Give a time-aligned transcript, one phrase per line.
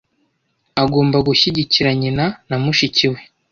[0.83, 3.19] Agomba gushyigikira nyina na mushiki we.